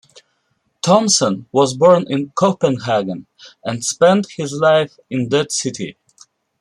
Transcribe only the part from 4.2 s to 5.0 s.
his life